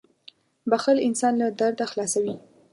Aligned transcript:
•بښل 0.69 0.97
انسان 1.07 1.33
له 1.41 1.47
درده 1.59 1.85
خلاصوي. 1.91 2.35